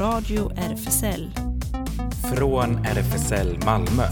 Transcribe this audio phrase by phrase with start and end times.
[0.00, 1.30] Radio RFSL.
[2.34, 4.02] Från RFSL Malmö.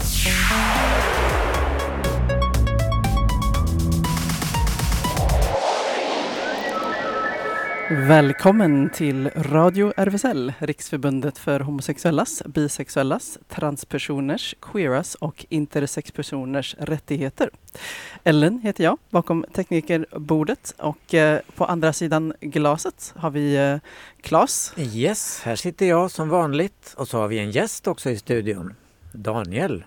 [7.91, 17.49] Välkommen till Radio RFSL, Riksförbundet för homosexuellas, bisexuellas, transpersoners, queeras och intersexpersoners rättigheter.
[18.23, 23.77] Ellen heter jag bakom teknikerbordet och eh, på andra sidan glaset har vi eh,
[24.21, 24.73] Klas.
[24.77, 28.73] Yes, här sitter jag som vanligt och så har vi en gäst också i studion.
[29.11, 29.83] Daniel.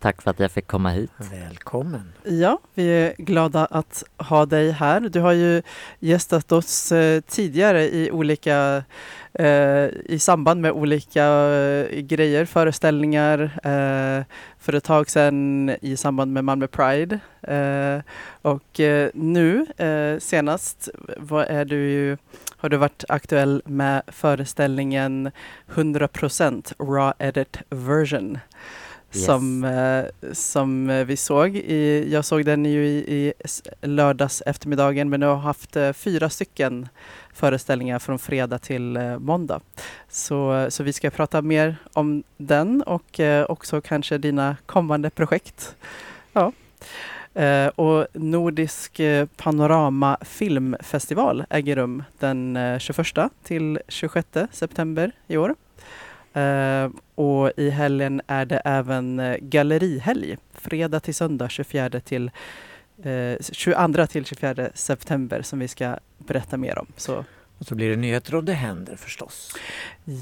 [0.00, 1.10] Tack för att jag fick komma hit.
[1.16, 2.12] Välkommen!
[2.24, 5.00] Ja, vi är glada att ha dig här.
[5.00, 5.62] Du har ju
[5.98, 8.84] gästat oss eh, tidigare i olika
[9.32, 13.50] eh, i samband med olika eh, grejer, föreställningar,
[14.58, 17.20] för ett tag sedan i samband med Malmö Pride.
[18.42, 18.80] Och
[19.14, 19.66] nu
[20.20, 22.16] senast vad är du
[22.60, 25.30] har du varit aktuell med föreställningen
[25.74, 28.38] 100% Raw Edit Version.
[29.12, 29.24] Yes.
[29.24, 31.56] Som, eh, som eh, vi såg.
[31.56, 33.32] I, jag såg den ju i, i
[33.86, 36.88] lördags eftermiddagen men jag har haft eh, fyra stycken
[37.32, 39.60] föreställningar från fredag till eh, måndag.
[40.08, 45.76] Så, så vi ska prata mer om den och eh, också kanske dina kommande projekt.
[46.32, 46.52] Ja.
[47.34, 49.00] Eh, och Nordisk
[49.36, 53.06] Panorama Filmfestival äger rum den 21
[53.42, 55.54] till 26 september i år.
[56.38, 60.36] Uh, och i helgen är det även uh, gallerihelg.
[60.52, 62.30] Fredag till söndag 24 till,
[63.06, 66.86] uh, 22 till 24 september som vi ska berätta mer om.
[66.96, 67.24] Så.
[67.58, 69.56] Och så blir det nyheter och det händer förstås.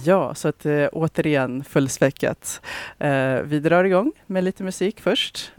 [0.05, 2.61] Ja, så att uh, återigen fullspäckat.
[3.45, 5.53] vi drar igång med lite musik först.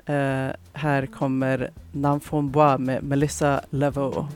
[0.74, 4.28] här kommer Namfon Bois med Melissa Laveau.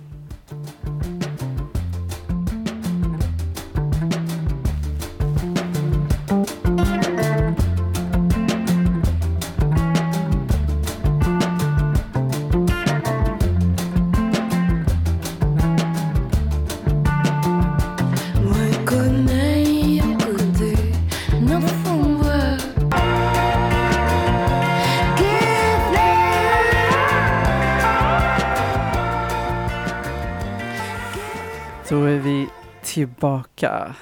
[33.01, 33.95] Tillbaka.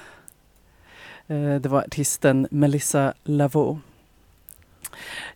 [1.28, 3.80] Eh, det var artisten Melissa Lavaux.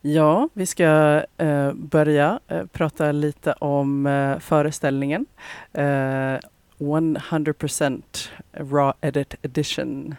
[0.00, 4.08] Ja, vi ska eh, börja eh, prata lite om
[4.40, 5.26] föreställningen.
[6.78, 8.02] 100%
[8.52, 10.14] Raw Edit Edition.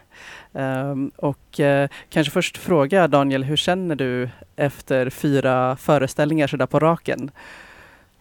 [0.52, 6.78] Um, och uh, kanske först fråga Daniel, hur känner du efter fyra föreställningar sådär på
[6.80, 7.30] raken?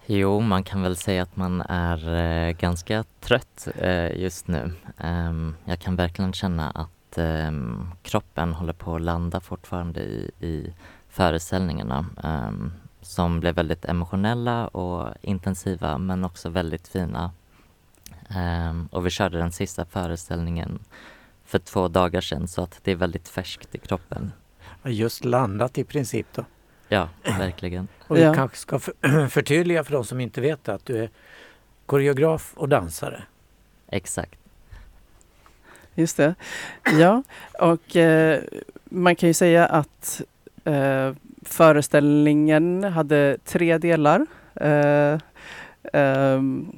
[0.08, 4.72] Jo, man kan väl säga att man är eh, ganska trött eh, just nu.
[4.98, 10.74] Ehm, jag kan verkligen känna att ehm, kroppen håller på att landa fortfarande i, i
[11.10, 17.32] föreställningarna ehm, som blev väldigt emotionella och intensiva men också väldigt fina.
[18.92, 20.80] och vi körde den sista föreställningen
[21.46, 24.32] för två dagar sedan så att det är väldigt färskt i kroppen.
[24.84, 26.46] Just landat i princip då?
[26.88, 27.88] Ja, verkligen.
[28.07, 28.34] Och vi ja.
[28.34, 28.79] kanske ska
[29.29, 31.09] förtydliga för de som inte vet att du är
[31.85, 33.23] koreograf och dansare.
[33.88, 34.40] Exakt.
[35.95, 36.35] Just det.
[37.00, 37.24] Ja,
[37.59, 38.41] och eh,
[38.84, 40.22] man kan ju säga att
[40.63, 44.25] eh, föreställningen hade tre delar.
[44.56, 45.19] Eh,
[45.94, 46.72] ehm,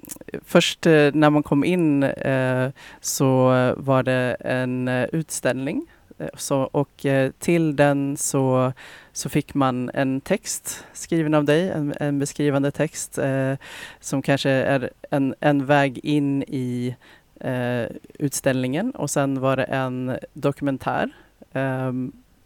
[0.44, 2.70] först eh, när man kom in eh,
[3.02, 3.48] så
[3.78, 8.74] var det en eh, utställning Eh, så, och eh, till den så
[9.18, 13.54] så fick man en text skriven av dig, en, en beskrivande text eh,
[14.00, 16.96] som kanske är en, en väg in i
[17.40, 17.86] eh,
[18.20, 18.92] utställningen.
[18.92, 21.10] Och sen var det en dokumentär
[21.54, 21.92] eh,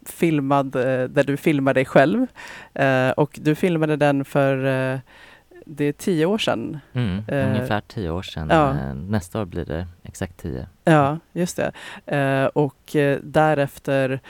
[0.05, 2.27] filmad eh, där du filmar dig själv
[2.73, 4.99] eh, och du filmade den för eh,
[5.65, 6.79] det är tio år sedan.
[6.93, 8.47] Mm, ungefär tio år sedan.
[8.49, 8.93] Ja.
[8.93, 10.67] Nästa år blir det exakt tio.
[10.83, 11.59] Ja, just
[12.05, 12.49] det.
[12.53, 14.21] och därefter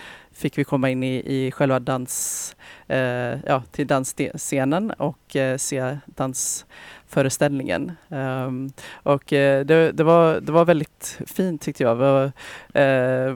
[0.42, 2.56] fick vi komma in i, i själva dans,
[2.88, 7.92] eh, ja, till dansscenen och eh, se dansföreställningen.
[8.10, 11.96] Um, och eh, det, det, var, det var väldigt fint tyckte jag.
[11.96, 12.32] Var,
[12.74, 13.36] eh,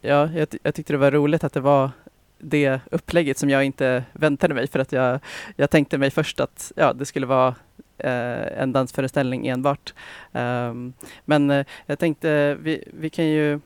[0.00, 1.90] ja, jag, jag tyckte det var roligt att det var
[2.44, 5.20] det upplägget som jag inte väntade mig för att jag,
[5.56, 7.54] jag tänkte mig först att ja, det skulle vara
[7.98, 9.94] eh, en dansföreställning enbart.
[10.32, 10.92] Um,
[11.24, 13.60] men eh, jag tänkte vi, vi kan ju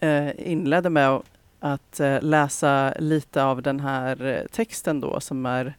[0.00, 1.20] eh, inleda med
[1.60, 5.74] att eh, läsa lite av den här texten då som är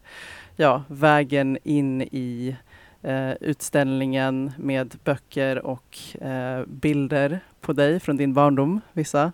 [0.55, 2.55] ja, vägen in i
[3.01, 9.31] eh, utställningen med böcker och eh, bilder på dig från din barndom, vissa.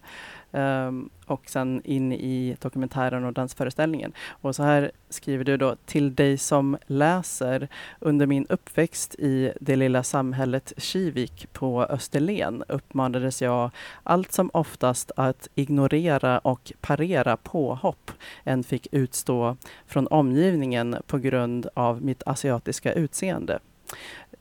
[0.52, 4.14] Um, och sen in i dokumentären och dansföreställningen.
[4.30, 7.68] Och så här skriver du då, till dig som läser.
[8.00, 13.72] Under min uppväxt i det lilla samhället Kivik på Österlen uppmanades jag
[14.04, 18.12] allt som oftast att ignorera och parera påhopp
[18.44, 23.60] en fick utstå från omgivningen på grund av mitt asiatiska utseende.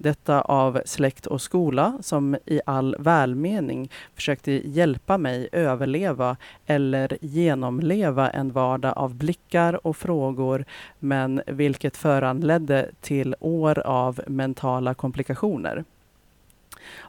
[0.01, 6.37] Detta av släkt och skola som i all välmening försökte hjälpa mig överleva
[6.67, 10.65] eller genomleva en vardag av blickar och frågor
[10.99, 15.85] men vilket föranledde till år av mentala komplikationer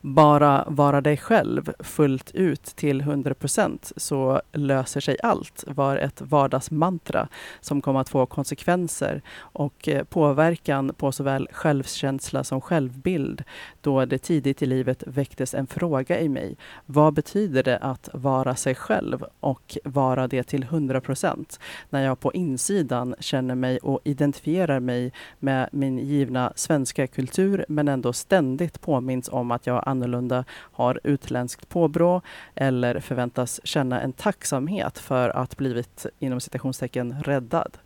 [0.01, 6.21] bara vara dig själv fullt ut till 100 procent så löser sig allt var ett
[6.21, 7.27] vardagsmantra
[7.61, 13.43] som kom att få konsekvenser och eh, påverkan på såväl självkänsla som självbild
[13.81, 16.57] då det tidigt i livet väcktes en fråga i mig.
[16.85, 21.59] Vad betyder det att vara sig själv och vara det till 100 procent
[21.89, 27.87] när jag på insidan känner mig och identifierar mig med min givna svenska kultur men
[27.87, 32.21] ändå ständigt påminns om att jag annorlunda har utländskt påbrå
[32.55, 37.77] eller förväntas känna en tacksamhet för att blivit inom citationstecken räddad.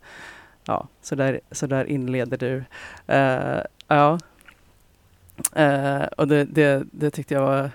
[0.66, 2.64] Ja, så där, så där inleder du.
[3.14, 4.18] Uh, ja.
[5.58, 7.70] Uh, och det, det, det, tyckte jag var...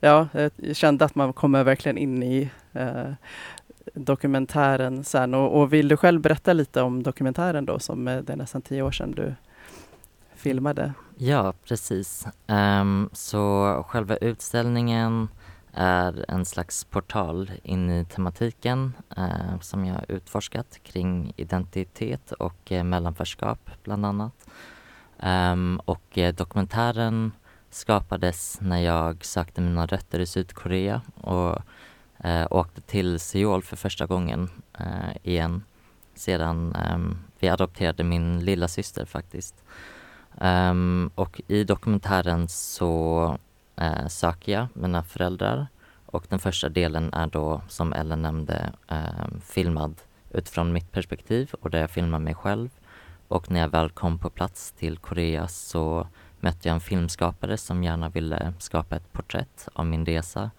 [0.00, 3.12] Ja, jag kände att man kommer verkligen in i uh,
[3.94, 5.34] dokumentären sen.
[5.34, 8.82] Och, och, vill du själv berätta lite om dokumentären då, som det är nästan tio
[8.82, 9.34] år sedan du
[10.34, 10.92] filmade?
[11.20, 12.26] Ja, precis.
[12.46, 15.28] Um, så själva utställningen
[15.72, 22.82] är en slags portal in i tematiken uh, som jag utforskat kring identitet och uh,
[22.82, 24.32] mellanförskap bland annat.
[25.22, 27.32] Um, och uh, dokumentären
[27.70, 31.58] skapades när jag sökte mina rötter i Sydkorea och
[32.24, 34.50] uh, åkte till Seoul för första gången
[35.22, 35.64] igen
[36.14, 39.64] sedan um, vi adopterade min lilla syster faktiskt.
[40.40, 43.38] Um, och i dokumentären så
[43.80, 45.66] uh, söker jag mina föräldrar
[46.06, 49.94] och den första delen är då, som Ellen nämnde, um, filmad
[50.30, 52.70] utifrån mitt perspektiv och där jag filmar mig själv.
[53.28, 56.06] Och när jag väl kom på plats till Korea så
[56.40, 60.50] mötte jag en filmskapare som gärna ville skapa ett porträtt av min resa.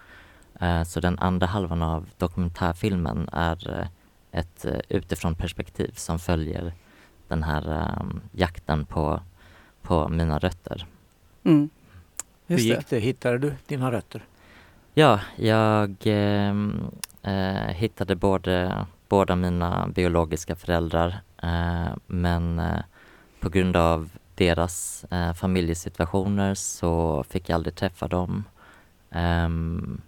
[0.62, 3.86] Uh, så den andra halvan av dokumentärfilmen är eh,
[4.32, 6.72] ett utifrån perspektiv som följer
[7.28, 9.20] den här um, jakten på
[9.82, 10.86] på mina rötter.
[11.44, 11.70] Mm.
[12.46, 12.98] Hur gick det?
[12.98, 14.24] Hittade du dina rötter?
[14.94, 16.54] Ja, jag eh,
[17.22, 22.80] eh, hittade både, båda mina biologiska föräldrar eh, men eh,
[23.40, 28.44] på grund av deras eh, familjesituationer så fick jag aldrig träffa dem.
[29.10, 30.00] Ehm,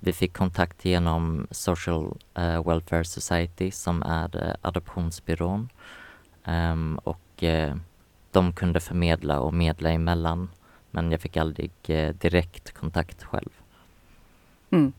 [0.00, 5.68] vi fick kontakt genom Social eh, Welfare Society som är adoptionsbyrån
[6.44, 7.44] ehm, och
[8.30, 10.48] de kunde förmedla och medla emellan.
[10.90, 13.50] Men jag fick aldrig eh, direkt kontakt själv.
[14.70, 14.92] Mm.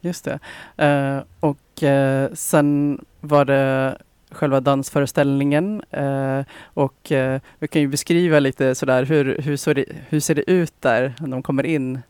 [0.00, 0.38] Just det.
[0.86, 3.98] Uh, och uh, sen var det
[4.30, 10.20] själva dansföreställningen uh, och uh, vi kan ju beskriva lite sådär hur, hur, det, hur
[10.20, 12.02] ser det ut där när de kommer in?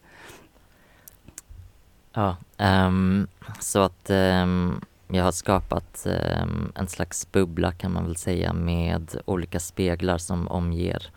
[2.12, 3.26] Ja, um,
[3.61, 4.80] så att um,
[5.14, 10.49] jag har skapat eh, en slags bubbla kan man väl säga med olika speglar som
[10.49, 11.11] omger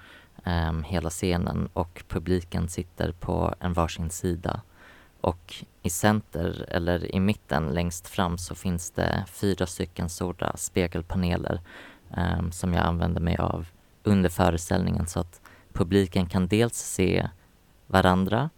[0.45, 1.69] eh, hela scenen.
[1.73, 4.61] Och publiken sitter på en varsin sida.
[5.21, 11.61] Och i center, eller i mitten längst fram, så finns det fyra stycken stora spegelpaneler
[12.17, 13.67] eh, som jag använder mig av
[14.03, 15.07] under föreställningen.
[15.07, 15.41] Så att
[15.73, 17.29] publiken kan dels se
[17.87, 18.49] varandra,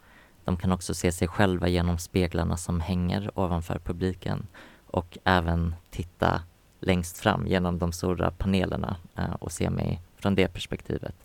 [0.46, 4.48] de kan också se sig själva genom speglarna som hänger ovanför publiken
[4.88, 6.42] och även titta
[6.80, 11.16] längst fram genom de stora panelerna uh, och se mig från det perspektivet.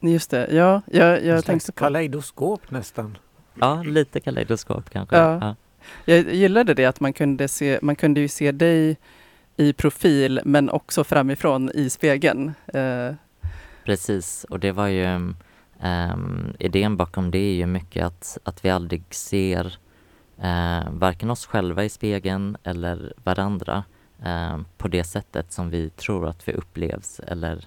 [0.00, 1.78] Just det, ja, jag, jag tänkte på...
[1.78, 3.18] kaleidoskop nästan.
[3.54, 5.16] Ja, lite kaleidoskop kanske.
[5.16, 5.38] Ja.
[5.40, 5.56] ja.
[6.04, 8.96] Jag gillade det att man kunde, se, man kunde ju se dig
[9.56, 12.54] i profil men också framifrån i spegeln.
[12.74, 13.14] Uh.
[13.84, 15.36] Precis, och det var ju um,
[16.58, 19.78] idén bakom det är ju mycket att, att vi aldrig ser
[20.42, 23.84] eh, varken oss själva i spegeln eller varandra
[24.24, 27.64] eh, på det sättet som vi tror att vi upplevs eller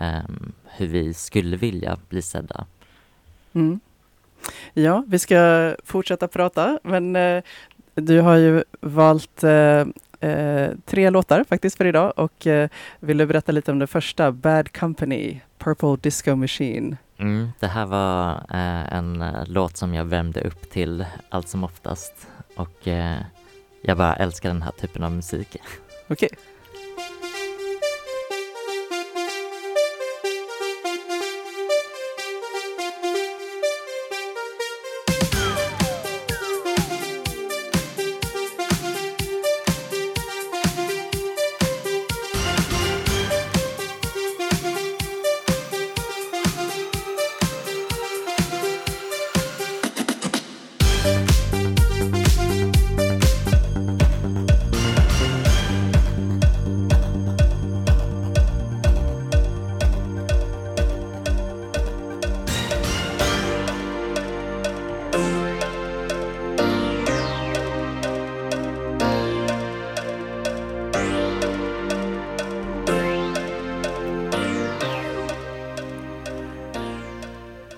[0.00, 0.22] eh,
[0.64, 2.66] hur vi skulle vilja bli sedda.
[3.52, 3.80] Mm.
[4.72, 7.42] Ja, vi ska fortsätta prata, men eh,
[7.94, 9.84] du har ju valt eh,
[10.22, 12.68] eh, tre låtar faktiskt för idag och eh,
[13.00, 16.96] vill du berätta lite om den första, Bad Company, Purple Disco Machine?
[17.18, 21.64] Mm, det här var eh, en eh, låt som jag värmde upp till allt som
[21.64, 23.16] oftast och eh,
[23.82, 25.56] jag bara älskar den här typen av musik.
[26.08, 26.28] Okej.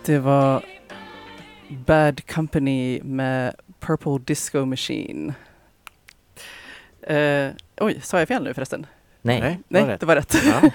[0.06, 0.64] Det var
[1.87, 5.34] Bad Company med Purple Disco Machine.
[7.02, 7.49] Eh,
[7.80, 8.87] oj, sa jag fel nu förresten?
[9.23, 10.00] Nej, Nej, Nej, var rätt.
[10.00, 10.34] det var rätt.
[10.44, 10.70] Ja.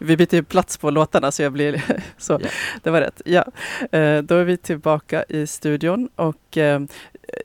[0.00, 1.82] vi byter ju plats på låtarna så jag blir
[2.18, 2.38] så.
[2.42, 2.48] Ja.
[2.82, 3.22] Det var rätt.
[3.24, 3.44] Ja.
[3.92, 6.80] Eh, då är vi tillbaka i studion och eh,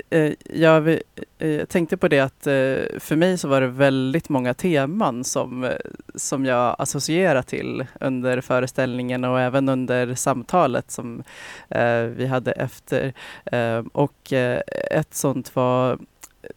[0.09, 0.99] Eh, jag
[1.37, 5.63] eh, tänkte på det att eh, för mig så var det väldigt många teman som,
[5.63, 5.71] eh,
[6.15, 11.23] som jag associerar till under föreställningen och även under samtalet som
[11.69, 13.13] eh, vi hade efter.
[13.45, 14.61] Eh, och eh,
[14.91, 15.99] ett sånt var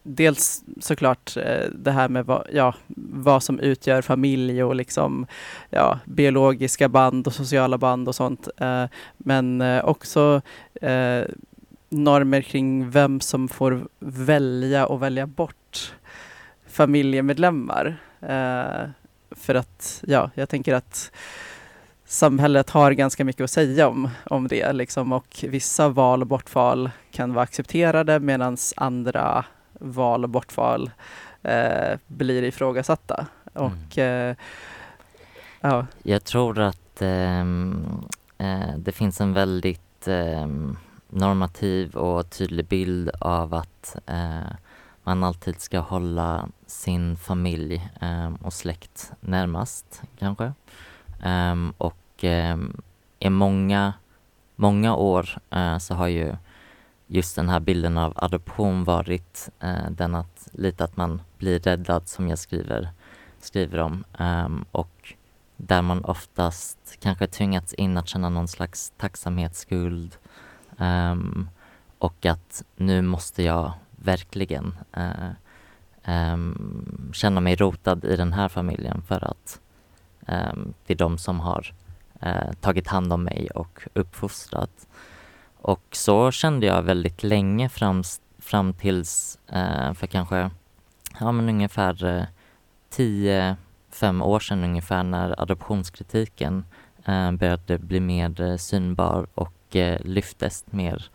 [0.03, 2.73] dels såklart eh, det här med vad, ja,
[3.13, 5.27] vad som utgör familj och liksom
[5.69, 8.47] ja, biologiska band och sociala band och sånt.
[9.17, 10.41] Men också
[11.89, 15.93] normer kring vem som får välja och välja bort
[16.67, 17.97] familjemedlemmar.
[18.21, 18.89] Eh,
[19.31, 21.11] för att, ja, jag tänker att
[22.05, 26.89] samhället har ganska mycket att säga om, om det liksom och vissa val och bortval
[27.11, 29.45] kan vara accepterade medan andra
[29.79, 30.91] val och bortval
[31.43, 33.25] eh, blir ifrågasatta.
[33.53, 34.35] Och eh,
[35.61, 37.85] ja, Jag tror att ehm,
[38.37, 40.77] eh, det finns en väldigt ehm,
[41.09, 44.51] normativ och tydlig bild av att eh,
[45.03, 50.53] man alltid ska hålla sin familj eh, och släkt närmast kanske.
[51.23, 52.81] Ehm, och ehm,
[53.19, 53.93] i många,
[54.55, 56.35] många år eh, så har ju
[57.07, 62.07] just den här bilden av adoption varit eh, den att lite att man blir räddad
[62.07, 62.89] som jag skriver,
[63.39, 64.03] skriver om.
[64.17, 65.13] Ehm, och
[65.57, 70.17] där man oftast kanske tvingats in att känna någon slags tacksamhetsskuld
[70.77, 71.49] Um,
[71.97, 75.29] och att nu måste jag verkligen uh,
[76.33, 79.59] um, känna mig rotad i den här familjen för att
[80.27, 81.73] um, det är de som har
[82.25, 84.87] uh, tagit hand om mig och uppfostrat.
[85.61, 88.03] Och så kände jag väldigt länge fram,
[88.39, 90.51] fram tills uh, för kanske
[91.19, 92.23] ja, men ungefär eh,
[92.89, 93.55] tio
[93.91, 96.65] fem år sedan ungefär när adoptionskritiken
[97.39, 101.05] började bli mer synbar och Eh, lyftes mer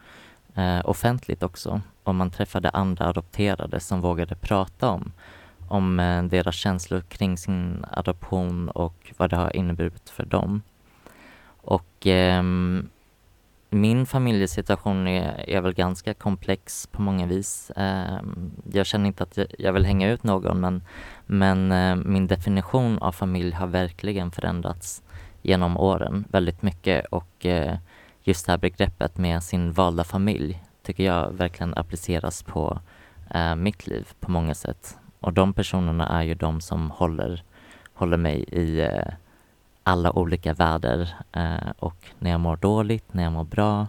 [0.55, 1.81] eh, offentligt också.
[2.03, 5.13] Och man träffade andra adopterade som vågade prata om,
[5.69, 10.63] om eh, deras känslor kring sin adoption och vad det har inneburit för dem.
[11.45, 12.43] Och eh,
[13.71, 17.71] min familjesituation är, är väl ganska komplex på många vis.
[17.71, 18.21] Eh,
[18.73, 20.83] jag känner inte att jag, jag vill hänga ut någon men,
[21.27, 25.03] men eh, min definition av familj har verkligen förändrats
[25.43, 27.77] genom åren väldigt mycket och eh,
[28.25, 32.79] just det här begreppet med sin valda familj tycker jag verkligen appliceras på
[33.31, 34.97] eh, mitt liv på många sätt.
[35.21, 37.43] Och de personerna är ju de som håller,
[37.95, 39.15] håller mig i eh,
[39.83, 43.87] alla olika väder eh, och när jag mår dåligt, när jag mår bra,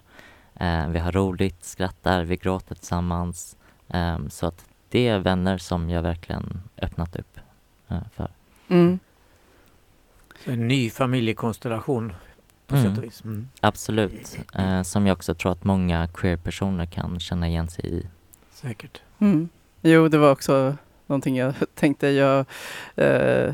[0.56, 3.58] eh, vi har roligt, skrattar, vi gråter tillsammans.
[3.90, 7.40] Eh, så att det är vänner som jag verkligen öppnat upp
[7.88, 8.32] eh, för.
[8.68, 9.00] mm,
[10.46, 12.14] En ny familjekonstellation
[12.74, 12.90] på Mm.
[12.90, 13.24] sätt och vis.
[13.24, 13.48] Mm.
[13.62, 18.08] Absolut, eh, som jag också tror att många queer-personer kan känna igen sig i.
[18.54, 19.02] Säkert.
[19.20, 19.50] mm.
[19.82, 20.76] Jo, det var också
[21.08, 22.08] någonting jag tänkte.
[22.08, 22.46] Jag,
[22.96, 23.54] eh,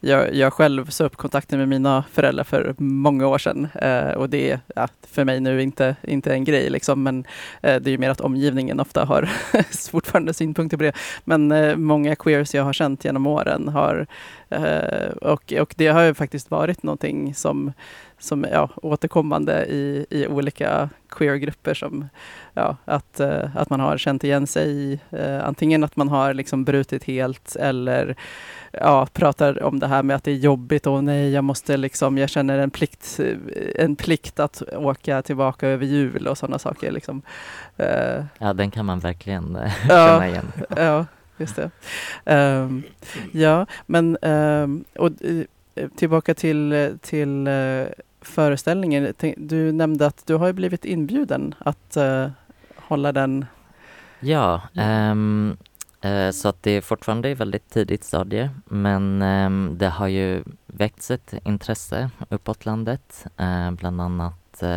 [0.00, 4.30] jag, jag själv sa upp kontakten med mina föräldrar för många år sedan eh, och
[4.30, 7.18] det är ja, för mig nu inte, inte en grej liksom, men
[7.62, 9.30] eh, det är ju mer att omgivningen ofta har
[9.90, 10.92] fortfarande synpunkter på det.
[11.24, 14.06] Men eh, många queers jag har känt genom åren har,
[14.48, 17.72] eh, och, och det har ju faktiskt varit någonting som
[18.18, 22.08] som är ja, återkommande i, i olika queergrupper som
[22.54, 26.34] ja, att, uh, att man har känt igen sig i uh, antingen att man har
[26.34, 28.16] liksom brutit helt eller
[28.72, 32.18] ja, pratar om det här med att det är jobbigt och nej, jag måste liksom,
[32.18, 33.20] jag känner en plikt,
[33.74, 36.92] en plikt att åka tillbaka över jul och sådana saker.
[36.92, 37.22] Liksom.
[38.38, 39.58] Ja, den kan man verkligen
[39.88, 40.52] känna igen.
[40.76, 41.06] Ja,
[41.36, 41.70] just det.
[42.34, 42.82] Um,
[43.32, 45.10] ja, men um, och,
[45.96, 47.48] tillbaka till, till
[48.20, 49.14] föreställningen.
[49.36, 52.28] Du nämnde att du har blivit inbjuden att uh,
[52.76, 53.46] hålla den.
[54.20, 54.62] Ja,
[55.10, 55.56] um,
[56.04, 60.42] uh, så att det är fortfarande i väldigt tidigt stadie men um, det har ju
[60.66, 64.34] väckts ett intresse uppåt landet, uh, bland annat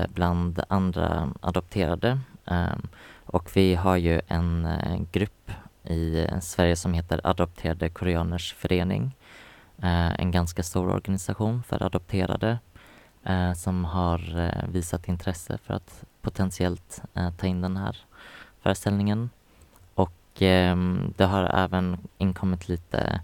[0.08, 2.20] bland andra adopterade.
[2.46, 2.88] Um,
[3.26, 4.68] och vi har ju en
[5.12, 5.52] grupp
[5.84, 9.16] i Sverige som heter Adopterade Koreaners Förening
[10.18, 12.58] en ganska stor organisation för adopterade
[13.24, 17.98] eh, som har eh, visat intresse för att potentiellt eh, ta in den här
[18.62, 19.30] föreställningen.
[19.94, 23.22] Och ehm, det har även inkommit lite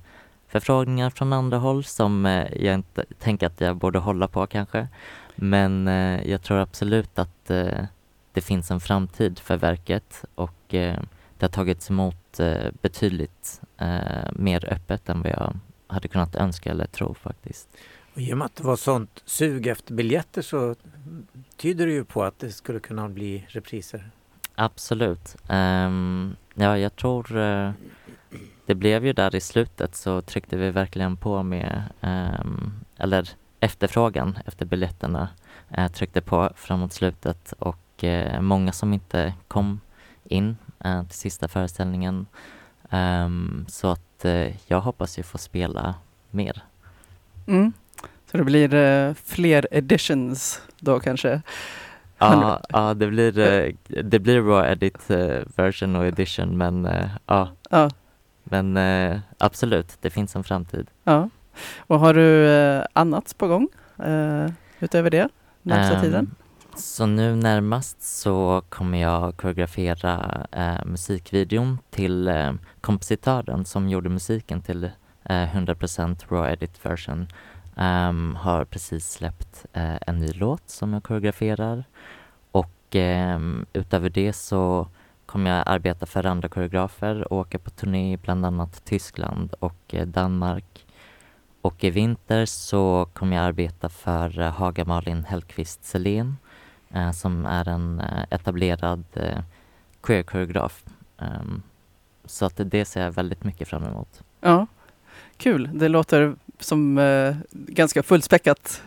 [0.47, 4.87] förfrågningar från andra håll som eh, jag inte tänker att jag borde hålla på kanske.
[5.35, 7.45] Men eh, jag tror absolut att
[8.33, 12.39] det finns en framtid för verket och det har tagits emot
[12.81, 13.61] betydligt
[14.31, 17.69] mer öppet än vad jag hade kunnat önska eller tro faktiskt.
[18.17, 20.75] Och I och med att det var sånt sug efter biljetter så
[21.57, 24.11] tyder det ju på att det skulle kunna bli repriser.
[24.55, 25.35] Absolut.
[25.49, 27.71] Um, ja, jag tror uh,
[28.65, 34.37] det blev ju där i slutet så tryckte vi verkligen på med, um, eller efterfrågan
[34.45, 35.29] efter biljetterna
[35.77, 39.79] uh, tryckte på framåt slutet och uh, många som inte kom
[40.23, 40.57] in
[41.09, 42.25] till sista föreställningen
[42.89, 44.25] um, så att
[44.67, 45.95] jag hoppas ju få spela
[46.31, 46.63] mer.
[47.47, 47.73] Mm.
[48.31, 51.41] Så det blir eh, fler editions då kanske?
[52.17, 57.09] Ja, ja det, blir, eh, det blir raw edit eh, version och edition men eh,
[57.25, 57.49] ja.
[57.69, 57.89] ja.
[58.43, 60.87] Men eh, absolut, det finns en framtid.
[61.03, 61.29] Ja.
[61.79, 63.67] Och har du annat på gång
[64.79, 65.29] utöver det
[65.61, 66.35] närmsta um, tiden?
[66.77, 74.61] Så nu närmast så kommer jag koreografera eh, musikvideon till eh, kompositören som gjorde musiken
[74.61, 74.83] till
[75.23, 77.27] eh, 100% raw edit version.
[77.79, 81.83] Um, har precis släppt uh, en ny låt som jag koreograferar
[82.51, 84.87] och um, utöver det så
[85.25, 89.93] kommer jag arbeta för andra koreografer och åka på turné i bland annat Tyskland och
[89.93, 90.85] uh, Danmark.
[91.61, 96.37] Och i vinter så kommer jag arbeta för uh, Haga Malin Hellqvist Selén
[97.13, 99.03] som är en etablerad
[100.01, 100.83] queer-koreograf.
[101.17, 101.63] Um,
[102.25, 104.23] så att det ser jag väldigt mycket fram emot.
[104.41, 104.67] Ja,
[105.37, 105.69] kul.
[105.73, 108.81] Det låter som eh, ganska fullspäckat.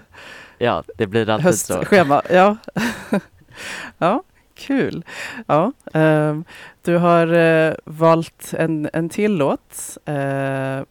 [0.59, 2.22] Ja, det blir alltid höstschema.
[2.26, 2.35] så.
[2.35, 2.56] Ja.
[3.98, 4.22] ja,
[4.54, 5.04] kul.
[5.46, 6.44] Ja, um,
[6.83, 10.85] du har uh, valt en, en till låt, uh,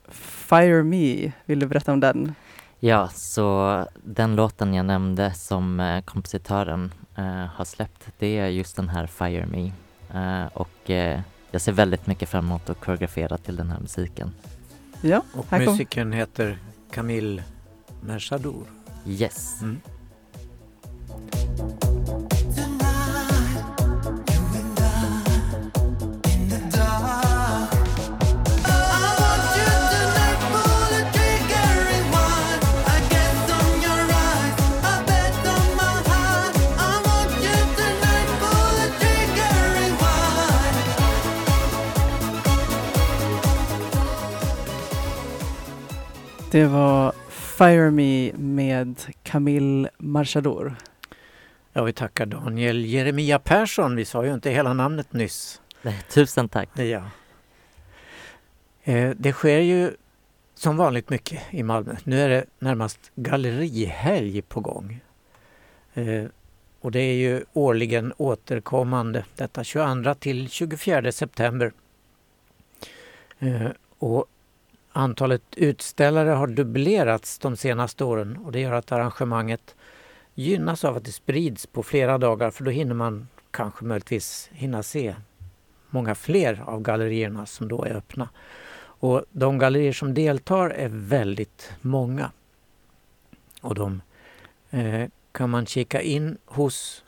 [0.49, 1.31] Fire Me.
[1.45, 2.35] Vill du berätta om den?
[2.81, 8.75] Ja, så den låten jag nämnde som eh, kompositören eh, har släppt, det är just
[8.75, 9.71] den här Fire Me.
[10.13, 14.31] Eh, och eh, jag ser väldigt mycket fram emot att koreografera till den här musiken.
[15.01, 16.57] Ja, och musikern heter
[16.91, 17.43] Camille
[18.01, 18.65] Merchadour.
[19.05, 19.61] Yes.
[19.61, 19.81] Mm.
[46.51, 50.75] Det var Fire Me med Camille Marchador.
[51.73, 53.95] Ja, vi tackar Daniel Jeremia Persson.
[53.95, 55.61] Vi sa ju inte hela namnet nyss.
[56.09, 56.69] Tusen tack.
[56.79, 57.03] Ja.
[58.83, 59.91] Eh, det sker ju
[60.55, 61.95] som vanligt mycket i Malmö.
[62.03, 64.99] Nu är det närmast gallerihelg på gång.
[65.93, 66.25] Eh,
[66.81, 71.71] och det är ju årligen återkommande, detta 22 till 24 september.
[73.39, 73.67] Eh,
[73.99, 74.25] och
[74.91, 79.75] Antalet utställare har dubblerats de senaste åren och det gör att arrangemanget
[80.33, 84.83] gynnas av att det sprids på flera dagar för då hinner man kanske möjligtvis hinna
[84.83, 85.15] se
[85.89, 88.29] många fler av gallerierna som då är öppna.
[89.01, 92.31] Och de gallerier som deltar är väldigt många.
[93.61, 94.01] Och de
[94.69, 97.03] eh, kan man kika in hos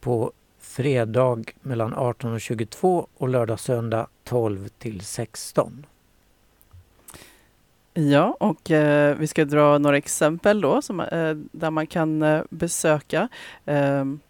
[0.00, 5.86] på fredag mellan 18 och 22 och lördag söndag 12 till 16.
[7.98, 12.42] Ja, och eh, vi ska dra några exempel då som, eh, där man kan eh,
[12.50, 13.28] besöka.
[13.66, 14.20] Ehm,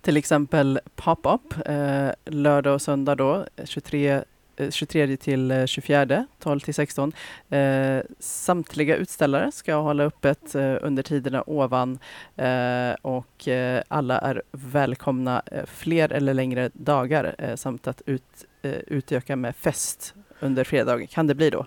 [0.00, 4.22] till exempel Pop-Up eh, lördag och söndag då, 23
[4.70, 7.12] 23 eh, till eh, 24, 12 till 16.
[7.50, 11.98] Eh, samtliga utställare ska hålla öppet eh, under tiderna ovan
[12.36, 18.44] eh, och eh, alla är välkomna fler eller längre dagar samt att ut,
[18.86, 21.66] utöka med fest under fredagen kan det bli då.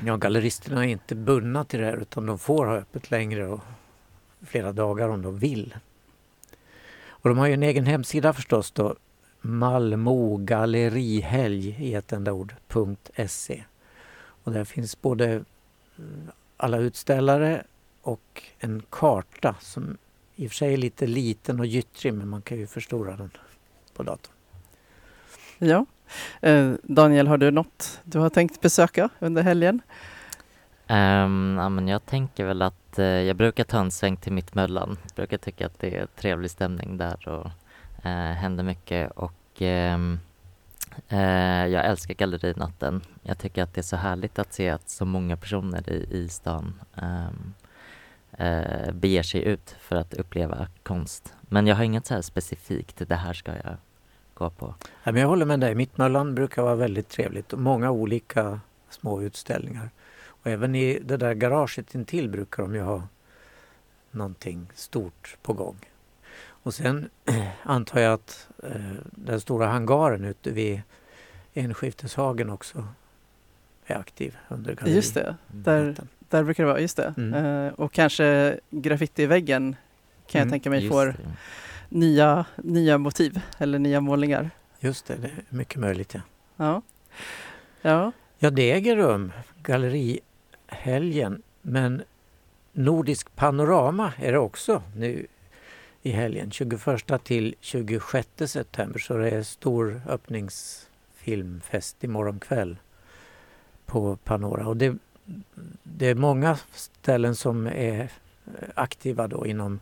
[0.00, 3.60] Ja, galleristerna är inte bundna till det här utan de får ha öppet längre och
[4.42, 5.74] flera dagar om de vill.
[7.06, 8.96] Och de har ju en egen hemsida förstås då,
[9.40, 12.54] Malmö gallerihelg i ett enda ord,
[13.28, 13.64] .se.
[14.44, 15.42] Och där finns både eh,
[16.56, 17.64] alla utställare
[18.02, 19.98] och en karta som
[20.36, 23.30] i och för sig är lite liten och gyttrig men man kan ju förstora den
[23.94, 24.34] på datorn.
[25.58, 25.86] Ja.
[26.40, 29.80] Eh, Daniel, har du något du har tänkt besöka under helgen?
[30.88, 34.96] Um, ja, men jag tänker väl att uh, jag brukar ta en sväng till Mittmöllan.
[35.02, 37.46] Jag brukar tycka att det är trevlig stämning där och
[38.04, 40.20] uh, händer mycket och um,
[41.12, 43.00] uh, jag älskar Gallerinatten.
[43.22, 46.28] Jag tycker att det är så härligt att se att så många personer i, i
[46.28, 47.54] stan um,
[48.40, 51.34] uh, beger sig ut för att uppleva konst.
[51.40, 53.76] Men jag har inget så här specifikt, det här ska jag
[54.50, 54.74] på.
[55.04, 59.22] Ja, men jag håller med dig, Mittmöllan brukar vara väldigt trevligt och många olika små
[59.22, 59.90] utställningar.
[60.24, 63.02] Och även i det där garaget intill brukar de ju ha
[64.10, 65.76] någonting stort på gång.
[66.62, 67.10] Och sen
[67.62, 70.82] antar jag att eh, den stora hangaren ute vid
[71.54, 72.86] Enskifteshagen också
[73.86, 74.96] är aktiv under galleriet.
[74.96, 75.96] Just det, där,
[76.28, 77.14] där brukar det vara, just det.
[77.16, 77.66] Mm.
[77.66, 79.76] Eh, och kanske graffiti i väggen
[80.26, 80.48] kan mm.
[80.48, 81.16] jag tänka mig får
[81.92, 84.50] nya, nya motiv eller nya målningar.
[84.80, 86.20] Just det, det är mycket möjligt ja.
[86.56, 86.82] Ja,
[87.82, 88.12] ja.
[88.38, 92.02] ja det äger rum, gallerihelgen, men
[92.72, 95.26] Nordisk panorama är det också nu
[96.02, 102.76] i helgen, 21 till 26 september, så det är stor öppningsfilmfest imorgon kväll
[103.86, 104.66] på Panora.
[104.66, 104.96] Och det,
[105.82, 108.10] det är många ställen som är
[108.74, 109.80] aktiva då inom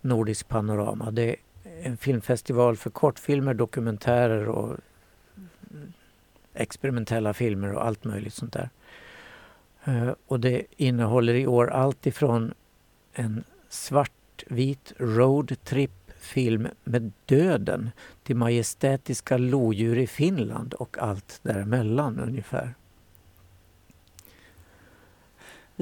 [0.00, 1.10] Nordisk panorama.
[1.10, 1.36] Det är
[1.82, 4.76] en filmfestival för kortfilmer, dokumentärer och
[6.54, 8.70] experimentella filmer och allt möjligt sånt där.
[9.84, 12.54] Eh, och det innehåller i år allt ifrån
[13.12, 17.90] en svartvit roadtrip film med döden
[18.22, 22.74] till majestätiska lodjur i Finland och allt däremellan ungefär.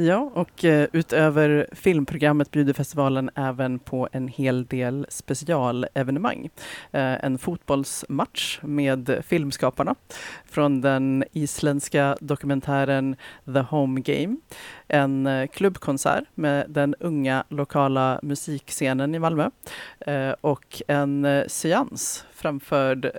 [0.01, 6.51] Ja, och eh, utöver filmprogrammet bjuder festivalen även på en hel del specialevenemang.
[6.93, 9.95] Eh, en fotbollsmatch med filmskaparna
[10.45, 14.37] från den isländska dokumentären The Home Game.
[14.89, 19.51] En eh, klubbkonsert med den unga lokala musikscenen i Malmö
[20.41, 23.11] och en seans framförd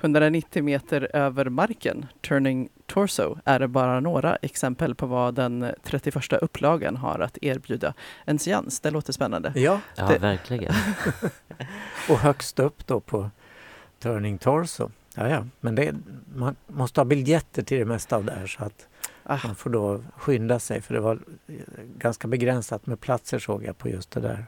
[0.00, 6.32] 190 meter över marken, Turning Torso är det bara några exempel på vad den 31
[6.32, 7.94] upplagan har att erbjuda.
[8.24, 9.52] En seans, det låter spännande.
[9.54, 10.18] Ja, ja det...
[10.18, 10.74] verkligen.
[12.08, 13.30] och högst upp då på
[13.98, 14.90] Turning Torso.
[15.14, 15.46] Ja, ja.
[15.60, 15.94] men det,
[16.34, 18.88] man måste ha biljetter till det mesta av det här så att
[19.22, 19.38] ah.
[19.44, 21.18] man får då skynda sig för det var
[21.98, 24.46] ganska begränsat med platser såg jag på just det där.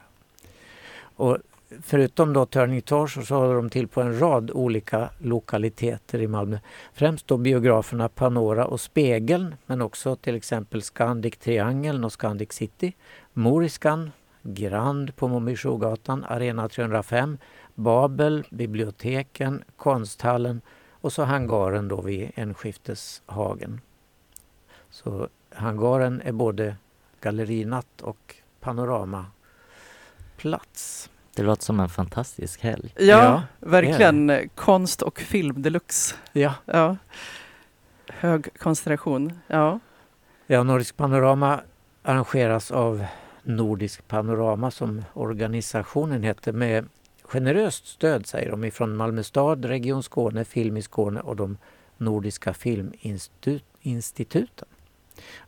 [1.15, 1.37] Och
[1.81, 6.59] förutom då Turning Torso så håller de till på en rad olika lokaliteter i Malmö.
[6.93, 12.93] Främst då biograferna Panora och Spegeln men också till exempel Scandic Triangeln och Scandic City,
[13.33, 14.11] Moriskan,
[14.43, 17.37] Grand på Momirsjogatan, Arena 305,
[17.75, 23.81] Babel, biblioteken, Konsthallen och så hangaren då vid Enskifteshagen.
[24.89, 26.75] Så hangaren är både
[27.21, 31.09] gallerinatt och panoramaplats.
[31.37, 32.93] Det låter som en fantastisk helg.
[32.95, 34.49] Ja, ja verkligen.
[34.55, 36.15] Konst och film deluxe.
[36.33, 36.53] Ja.
[36.65, 36.97] ja.
[38.07, 39.39] Hög koncentration.
[39.47, 39.79] Ja.
[40.47, 41.61] ja, Nordisk Panorama
[42.03, 43.05] arrangeras av
[43.43, 46.85] Nordisk Panorama som organisationen heter med
[47.23, 51.57] generöst stöd säger de ifrån Malmö stad, Region Skåne, Film i Skåne och de
[51.97, 54.67] Nordiska Filminstituten.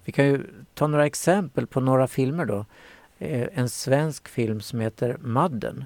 [0.03, 2.65] Vi kan ju ta några exempel på några filmer då.
[3.19, 5.85] Eh, en svensk film som heter Madden.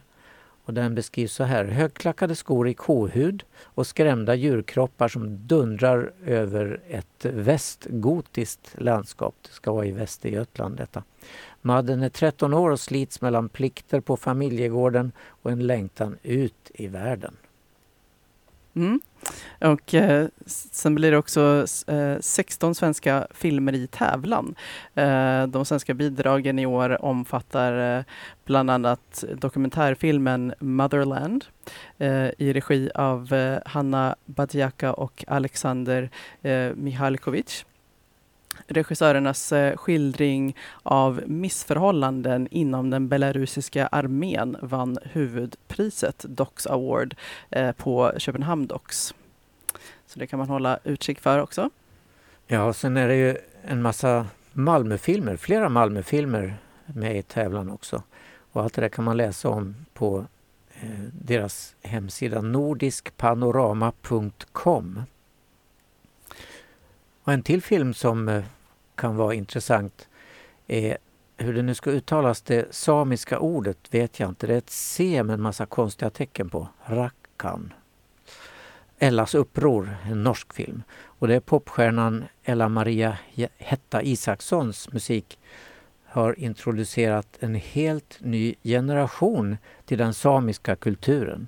[0.66, 1.66] Och den beskrivs så här.
[1.66, 9.36] Högklackade skor i kohud och skrämda djurkroppar som dundrar över ett västgotiskt landskap.
[9.42, 11.04] Det ska vara i Västergötland detta.
[11.62, 16.88] Madden är 13 år och slits mellan plikter på familjegården och en längtan ut i
[16.88, 17.38] världen.
[18.76, 19.00] Mm.
[19.62, 24.56] Och eh, sen blir det också eh, 16 svenska filmer i tävlan.
[24.96, 28.04] Eh, de svenska bidragen i år omfattar eh,
[28.46, 31.46] bland annat dokumentärfilmen Motherland
[31.98, 36.10] eh, i regi av eh, Hanna Badjaka och Alexander
[36.42, 37.66] eh, Mihalkovic
[38.68, 47.16] regissörernas eh, skildring av missförhållanden inom den belarusiska armén vann huvudpriset Docs Award
[47.50, 49.14] eh, på Köpenhamn Docs.
[50.08, 51.70] Så det kan man hålla utkik för också.
[52.48, 58.04] Ja, sen är det ju en massa Malmöfilmer, flera Malmöfilmer med i tävlan också.
[58.52, 60.26] Och allt det där kan man läsa om på
[60.82, 65.02] eh, deras hemsida nordiskpanorama.com.
[67.24, 68.44] Och en till film som eh,
[68.96, 70.10] kan vara intressant
[70.68, 70.98] är
[71.38, 74.48] hur det nu ska uttalas, det samiska ordet vet jag inte.
[74.48, 76.68] Det är ett C med en massa konstiga tecken på.
[76.86, 77.74] Rackan.
[78.98, 80.84] Ellas uppror, en norsk film.
[81.04, 83.18] Och det är popstjärnan Ella Maria
[83.58, 85.40] Hetta Isakssons musik
[86.06, 91.48] har introducerat en helt ny generation till den samiska kulturen.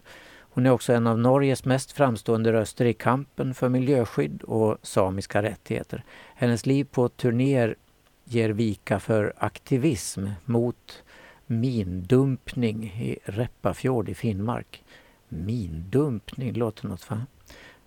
[0.56, 5.44] Hon är också en av Norges mest framstående röster i kampen för miljöskydd och samiska
[5.44, 6.04] rättigheter.
[6.36, 7.76] Hennes liv på turnéer
[8.24, 11.04] ger vika för aktivism mot
[11.46, 14.84] mindumpning i Reppafjord i Finnmark.
[15.30, 17.26] Mindumpning, låter något va?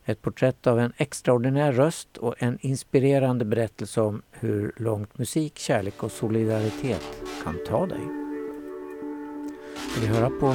[0.05, 6.03] Ett porträtt av en extraordinär röst och en inspirerande berättelse om hur långt musik, kärlek
[6.03, 7.03] och solidaritet
[7.45, 8.01] kan ta dig.
[9.91, 10.55] Ska vi höra på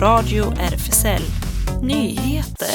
[0.00, 1.22] Radio RFSL
[1.82, 2.66] Nyheter.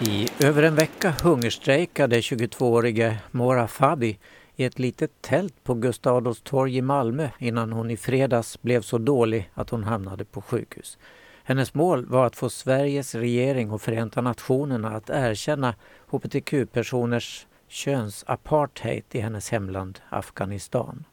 [0.00, 4.18] I över en vecka hungerstrejkade 22-årige Mora Fabi
[4.56, 8.82] i ett litet tält på Gustav Adolfs torg i Malmö innan hon i fredags blev
[8.82, 10.98] så dålig att hon hamnade på sjukhus.
[11.44, 15.74] Hennes mål var att få Sveriges regering och Förenta Nationerna att erkänna
[16.10, 21.04] hbtq-personers könsapartheid i hennes hemland Afghanistan.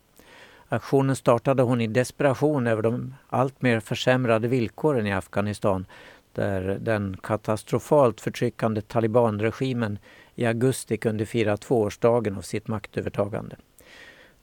[0.70, 5.86] Aktionen startade hon i desperation över de alltmer försämrade villkoren i Afghanistan
[6.34, 10.00] där den katastrofalt förtryckande talibanregimen
[10.36, 13.56] i augusti kunde fira tvåårsdagen av sitt maktövertagande.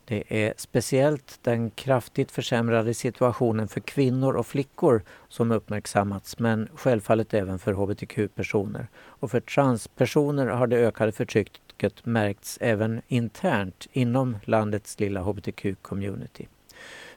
[0.04, 7.34] Det är speciellt den kraftigt försämrade situationen för kvinnor och flickor som uppmärksammats men självfallet
[7.34, 8.88] även för hbtq-personer.
[8.96, 16.46] Och för transpersoner har det ökade förtrycket trycket märkts även internt inom landets lilla hbtq-community.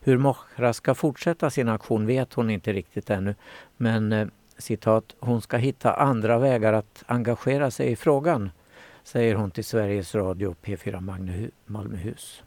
[0.02, 3.36] Hur Mohra ska fortsätta sin aktion vet hon inte riktigt ännu
[3.78, 8.52] men eh, citat, hon ska hitta andra vägar att engagera sig i frågan,
[9.04, 11.00] säger hon till Sveriges Radio P4
[11.66, 12.44] Malmöhus.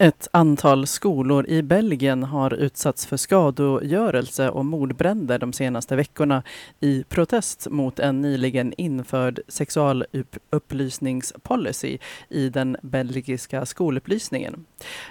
[0.00, 6.42] Ett antal skolor i Belgien har utsatts för skadegörelse och mordbränder de senaste veckorna
[6.80, 14.64] i protest mot en nyligen införd sexualupplysningspolicy i den belgiska skolupplysningen.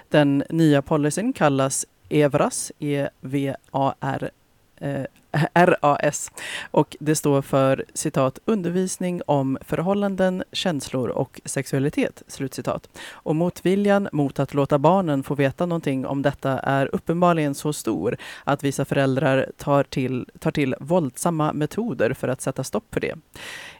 [0.08, 4.30] Den nya policyn kallas EVRAS, E-V-A-R
[4.76, 5.04] eh,
[5.54, 6.30] RAS
[6.70, 12.22] och det står för citat undervisning om förhållanden, känslor och sexualitet.
[12.26, 12.88] Slutcitat.
[13.10, 18.16] Och motviljan mot att låta barnen få veta någonting om detta är uppenbarligen så stor
[18.44, 23.14] att vissa föräldrar tar till, tar till våldsamma metoder för att sätta stopp för det.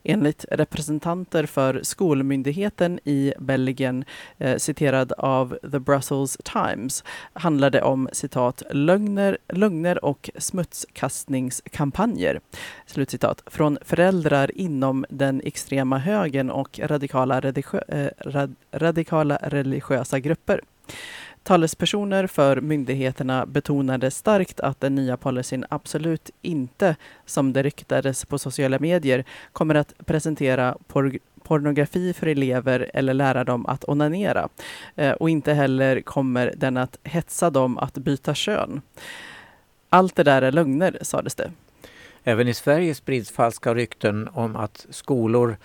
[0.02, 4.04] Enligt representanter för skolmyndigheten i Belgien,
[4.38, 10.30] eh, citerad av The Brussels Times, handlar det om citat lögner, lögner och
[11.38, 12.40] smutskastningskampanjer.
[12.86, 13.42] Slutcitat.
[13.46, 20.60] Från föräldrar inom den extrema högern och radikala, religiö, eh, rad, radikala religiösa grupper.
[21.42, 26.96] Talespersoner för myndigheterna betonade starkt att den nya policyn absolut inte,
[27.26, 33.44] som det ryktades på sociala medier, kommer att presentera por pornografi för elever eller lära
[33.44, 34.48] dem att onanera.
[34.96, 38.82] Eh, och inte heller kommer den att hetsa dem att byta kön.
[39.88, 41.52] Allt det där är lögner, sades det.
[42.24, 45.56] Även i Sverige sprids falska rykten om att skolor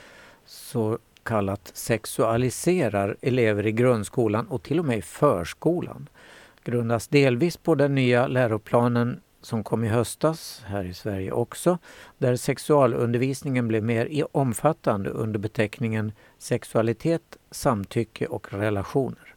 [0.45, 6.09] så kallat sexualiserar elever i grundskolan och till och med i förskolan.
[6.63, 11.77] Grundas delvis på den nya läroplanen som kom i höstas, här i Sverige också,
[12.17, 19.32] där sexualundervisningen blev mer omfattande under beteckningen sexualitet, samtycke och relationer.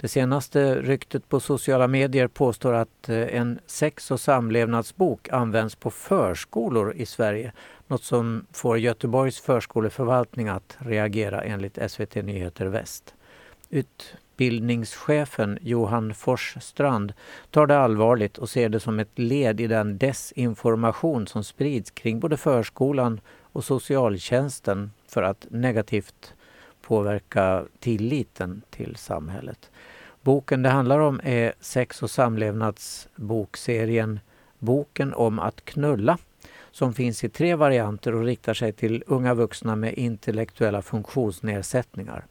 [0.00, 5.90] Det senaste ryktet på sociala medier påstår att eh, en sex och samlevnadsbok används på
[5.90, 7.52] förskolor i Sverige.
[7.86, 13.14] Något som får Göteborgs förskoleförvaltning att reagera enligt SVT Nyheter Väst.
[13.70, 17.12] Utbildningschefen Johan Forsstrand
[17.50, 22.20] tar det allvarligt och ser det som ett led i den desinformation som sprids kring
[22.20, 26.34] både förskolan och socialtjänsten för att negativt
[26.88, 29.70] påverka tilliten till samhället.
[30.22, 34.20] Boken det handlar om är sex och samlevnadsbokserien
[34.58, 36.18] Boken om att knulla
[36.70, 42.26] som finns i tre varianter och riktar sig till unga vuxna med intellektuella funktionsnedsättningar.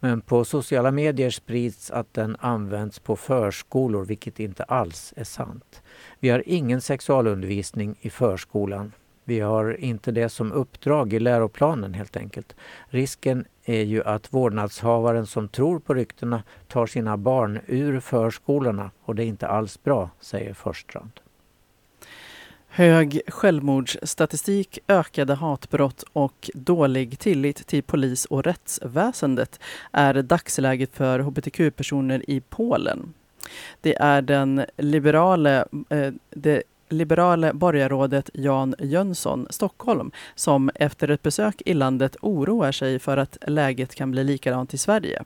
[0.00, 5.82] Men på sociala medier sprids att den används på förskolor, vilket inte alls är sant.
[6.20, 8.92] Vi har ingen sexualundervisning i förskolan.
[9.24, 12.56] Vi har inte det som uppdrag i läroplanen helt enkelt.
[12.88, 19.14] Risken är ju att vårdnadshavaren som tror på ryktena tar sina barn ur förskolorna och
[19.14, 21.20] det är inte alls bra, säger Förstrand.
[22.74, 29.60] Hög självmordsstatistik, ökade hatbrott och dålig tillit till polis och rättsväsendet
[29.92, 33.14] är dagsläget för hbtq-personer i Polen.
[33.80, 41.62] Det är den liberale, eh, det liberale borgarrådet Jan Jönsson, Stockholm, som efter ett besök
[41.66, 45.22] i landet oroar sig för att läget kan bli likadant i Sverige.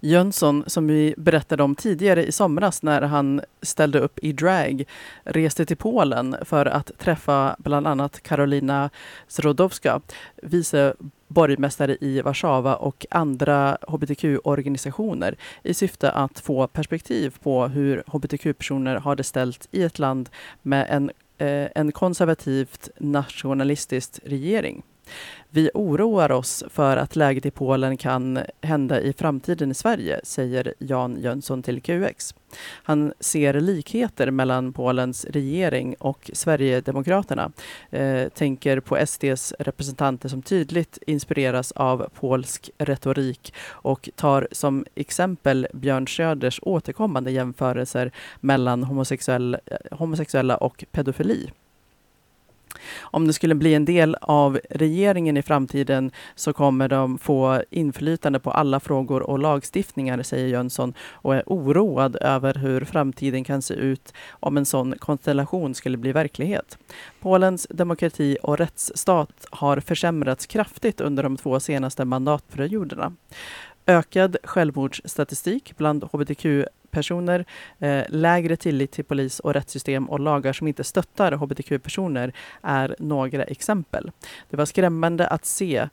[0.00, 4.84] Jönsson, som vi berättade om tidigare i somras när han ställde upp i drag,
[5.24, 8.90] reste till Polen för att träffa bland annat Karolina
[9.28, 10.00] Zrodowska,
[10.42, 10.94] vice
[11.28, 19.16] borgmästare i Warszawa och andra hbtq-organisationer i syfte att få perspektiv på hur hbtq-personer har
[19.16, 20.28] det ställt i ett land
[20.62, 24.82] med en, eh, en konservativt nationalistisk regering.
[25.50, 30.74] Vi oroar oss för att läget i Polen kan hända i framtiden i Sverige, säger
[30.78, 32.34] Jan Jönsson till QX.
[32.82, 37.52] Han ser likheter mellan Polens regering och Sverigedemokraterna.
[37.90, 45.66] Eh, tänker på SDs representanter som tydligt inspireras av polsk retorik och tar som exempel
[45.72, 51.50] Björn Söders återkommande jämförelser mellan homosexuell, eh, homosexuella och pedofili.
[53.00, 58.40] Om det skulle bli en del av regeringen i framtiden så kommer de få inflytande
[58.40, 63.74] på alla frågor och lagstiftningar, säger Jönsson och är oroad över hur framtiden kan se
[63.74, 66.78] ut om en sån konstellation skulle bli verklighet.
[67.20, 73.12] Polens demokrati och rättsstat har försämrats kraftigt under de två senaste mandatperioderna.
[73.86, 76.46] Ökad självmordsstatistik bland hbtq
[76.90, 77.44] personer,
[77.78, 83.44] eh, lägre tillit till polis och rättssystem och lagar som inte stöttar hbtq-personer är några
[83.44, 84.10] exempel.
[84.50, 85.88] Det var skrämmande att se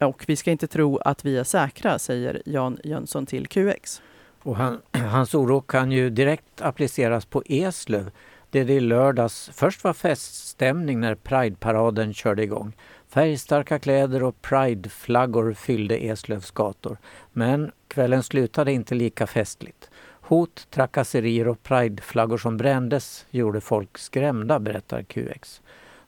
[0.00, 4.02] och vi ska inte tro att vi är säkra, säger Jan Jönsson till QX.
[4.42, 8.10] Och han, hans oro kan ju direkt appliceras på Eslöv
[8.50, 12.72] där det i lördags först var feststämning när Pride-paraden körde igång.
[13.16, 16.96] Färgstarka kläder och prideflaggor fyllde Eslövs gator.
[17.32, 19.90] Men kvällen slutade inte lika festligt.
[20.20, 25.62] Hot, trakasserier och prideflaggor som brändes gjorde folk skrämda, berättar QX.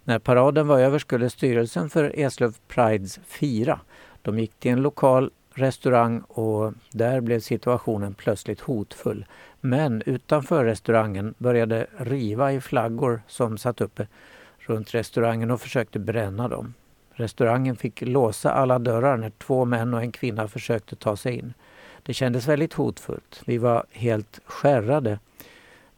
[0.05, 3.81] När paraden var över skulle styrelsen för Eslöv Prides fira.
[4.23, 9.27] De gick till en lokal restaurang och där blev situationen plötsligt hotfull.
[9.61, 14.07] Men utanför restaurangen började riva i flaggor som satt uppe
[14.59, 16.75] runt restaurangen och försökte bränna dem.
[17.19, 21.55] Restaurangen fick låsa alla dörrar när två män och en kvinna försökte ta sig in.
[22.03, 23.43] Det kändes väldigt hotfullt.
[23.47, 25.19] Vi var helt skärrade,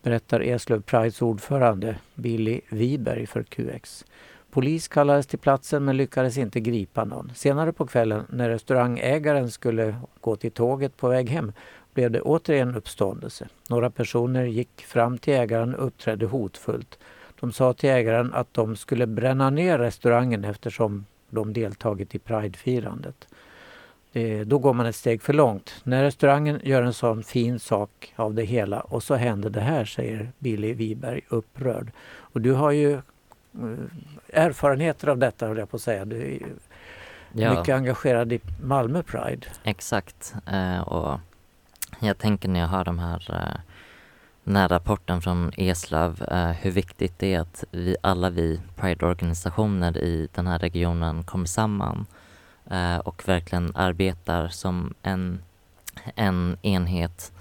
[0.02, 4.04] berättar Eslöv Prides ordförande Billy Wiberg för QX.
[4.50, 7.32] Polis kallades till platsen men lyckades inte gripa någon.
[7.34, 11.52] Senare på kvällen när restaurangägaren skulle gå till tåget på väg hem
[11.94, 13.48] blev det återigen uppståndelse.
[13.68, 16.98] Några personer gick fram till ägaren och uppträdde hotfullt.
[17.40, 23.28] De sa till ägaren att de skulle bränna ner restaurangen eftersom de deltagit i Pridefirandet.
[24.12, 25.74] Eh, då går man ett steg för långt.
[25.84, 29.84] När restaurangen gör en sån fin sak av det hela och så händer det här,
[29.84, 31.92] säger Billy Wiberg upprörd.
[32.18, 33.02] Och du har ju eh,
[34.32, 36.04] erfarenheter av detta, höll jag på att säga.
[36.04, 36.40] Du är
[37.32, 37.58] ja.
[37.58, 39.46] mycket engagerad i Malmö Pride.
[39.64, 40.34] Exakt.
[40.46, 41.20] Eh, och
[42.00, 43.60] jag tänker när jag hör de här
[44.50, 49.98] den här rapporten från Eslöv, eh, hur viktigt det är att vi alla vi Pride-organisationer
[49.98, 52.06] i den här regionen kommer samman
[52.70, 55.42] eh, och verkligen arbetar som en,
[56.14, 57.32] en enhet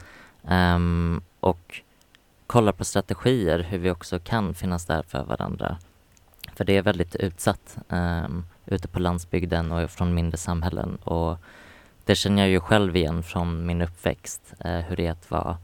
[0.48, 1.82] ehm, och
[2.48, 5.78] kollar på strategier hur vi också kan finnas där för varandra.
[6.56, 11.38] För det är väldigt utsatt um, ute på landsbygden och från mindre samhällen och
[12.06, 15.58] det känner jag ju själv igen från min uppväxt, uh, hur det är att vara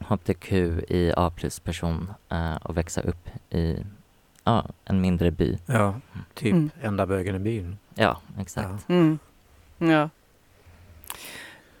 [0.00, 0.52] hbtq
[0.88, 3.76] i A plus person uh, och växa upp i
[4.48, 5.58] uh, en mindre by.
[5.66, 6.00] Ja,
[6.34, 6.70] typ Mm.
[6.82, 7.78] enda bögen i byn.
[7.94, 8.84] Ja, exakt.
[8.86, 8.94] Ja.
[8.94, 9.18] Mm.
[9.78, 10.10] Ja.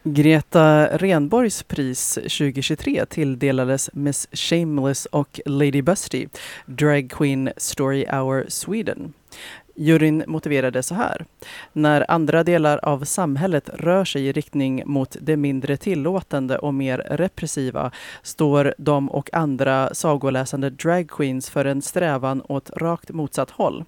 [0.02, 6.26] Greta Renborgs pris 2023 tilldelades Miss Shameless och Lady Busty,
[6.66, 9.12] Drag Queen Story Hour Sweden.
[9.76, 11.24] Juryn motiverade så här.
[11.72, 16.98] När andra delar av samhället rör sig i riktning mot det mindre tillåtande och mer
[16.98, 17.90] repressiva
[18.22, 23.84] står de och andra sagoläsande dragqueens för en strävan åt rakt motsatt håll.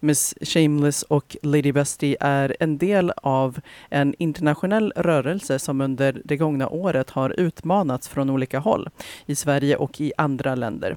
[0.00, 6.36] Miss Shameless och Lady Bestie är en del av en internationell rörelse som under det
[6.36, 8.88] gångna året har utmanats från olika håll
[9.26, 10.96] i Sverige och i andra länder.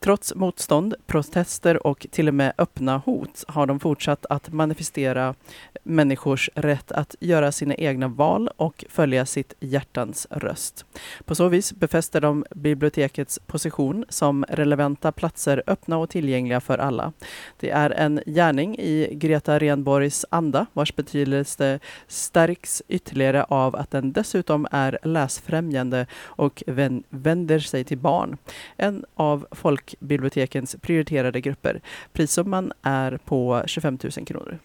[0.00, 5.34] Trots motstånd, protester och till och med öppna hot har de fortsatt att manifestera
[5.82, 10.84] människors rätt att göra sina egna val och följa sitt hjärtans röst.
[11.24, 17.12] På så vis befäster de bibliotekets position som relevanta platser öppna och tillgängliga för alla.
[17.60, 24.12] Det är en gärning i Greta Renborgs anda vars betydelse stärks ytterligare av att den
[24.12, 26.62] dessutom är läsfrämjande och
[27.10, 28.36] vänder sig till barn.
[28.76, 31.80] En av folkbibliotekens prioriterade grupper.
[32.12, 34.58] Prissumman är på 25 000 kronor.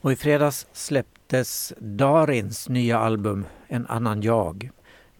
[0.00, 4.70] Och i fredags släpptes Darins nya album En annan jag.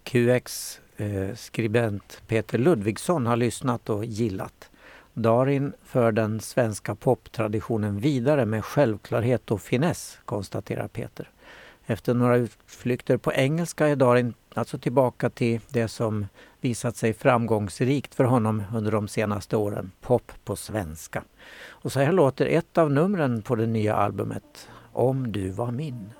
[0.03, 4.71] QX eh, skribent Peter Ludvigsson har lyssnat och gillat.
[5.19, 11.31] Darin för den svenska poptraditionen vidare med självklarhet och finess, konstaterar Peter.
[11.87, 16.27] Efter några utflykter på engelska är Darin alltså tillbaka till det som
[16.61, 21.23] visat sig framgångsrikt för honom under de senaste åren, pop på svenska.
[21.69, 26.12] Och så här låter ett av numren på det nya albumet, Om du var min.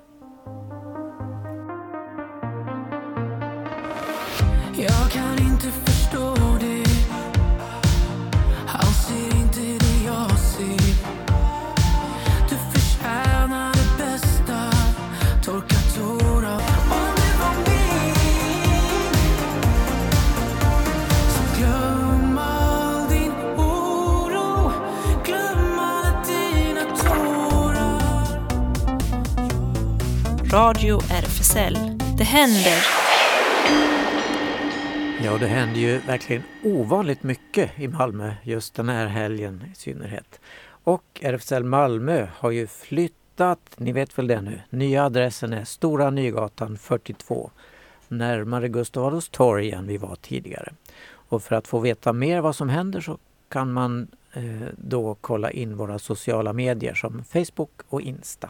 [4.77, 6.46] Jag kan inte förstå
[30.57, 31.77] Radio RFSL.
[32.17, 32.85] Det händer.
[35.23, 40.39] Ja, det händer ju verkligen ovanligt mycket i Malmö just den här helgen i synnerhet.
[40.83, 46.09] Och RFSL Malmö har ju flyttat, ni vet väl det nu, nya adressen är Stora
[46.09, 47.51] Nygatan 42
[48.07, 50.73] närmare Gustav Adolfs torg än vi var tidigare.
[51.09, 53.17] Och för att få veta mer vad som händer så
[53.49, 58.49] kan man eh, då kolla in våra sociala medier som Facebook och Insta.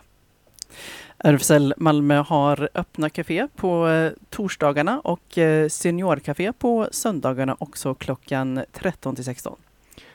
[1.18, 5.38] RFSL Malmö har öppna café på eh, torsdagarna och
[5.70, 9.58] seniorkafé seniorcafé på söndagarna också klockan 13 till 16.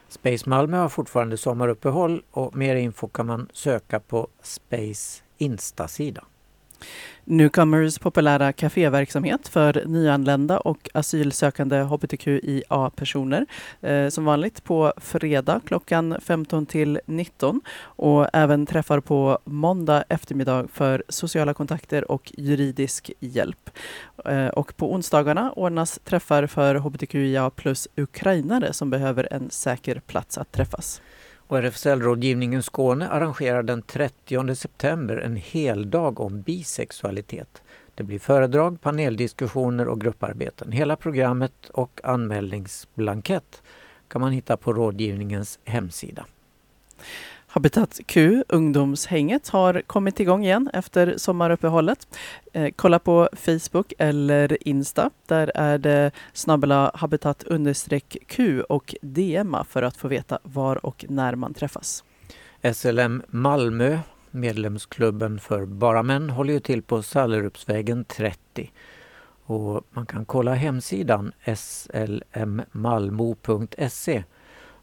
[0.09, 6.25] Space Malmö har fortfarande sommaruppehåll och mer info kan man söka på Space Insta-sida.
[7.25, 13.47] Newcomers populära kaféverksamhet för nyanlända och asylsökande hbtqia-personer
[13.81, 20.69] eh, som vanligt på fredag klockan 15 till 19 och även träffar på måndag eftermiddag
[20.73, 23.71] för sociala kontakter och juridisk hjälp.
[24.25, 30.39] Eh, och på onsdagarna ordnas träffar för hbtqia plus ukrainare som behöver en säker plats
[30.39, 31.01] att träffas.
[31.53, 37.63] Och RFSL-rådgivningen Skåne arrangerar den 30 september en heldag om bisexualitet.
[37.95, 40.73] Det blir föredrag, paneldiskussioner och grupparbeten.
[40.73, 43.63] Hela programmet och anmälningsblankett
[44.09, 46.27] kan man hitta på rådgivningens hemsida.
[47.55, 52.19] Habitat Q, ungdomshänget, har kommit igång igen efter sommaruppehållet.
[52.53, 55.11] Eh, kolla på Facebook eller Insta.
[55.27, 61.05] Där är det snabbla habitat understreck Q och DMa för att få veta var och
[61.09, 62.05] när man träffas.
[62.75, 63.99] SLM Malmö,
[64.31, 68.73] medlemsklubben för bara män, håller ju till på Sallerupsvägen 30.
[69.45, 72.65] Och man kan kolla hemsidan slmmalmo.se